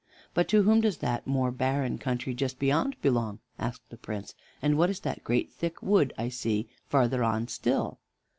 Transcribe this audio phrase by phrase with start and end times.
[0.33, 4.33] "But to whom does that more barren country just beyond belong?" asked the Prince.
[4.59, 7.99] "And what is that great thick wood I see farther on still?"